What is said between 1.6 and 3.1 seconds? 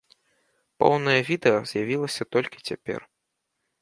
з'явілася толькі цяпер.